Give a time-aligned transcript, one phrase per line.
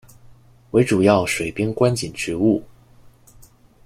[0.71, 2.63] 为主要水边观景植物。